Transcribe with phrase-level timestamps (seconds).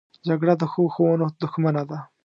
[0.27, 1.99] جګړه د ښو ښوونو دښمنه ده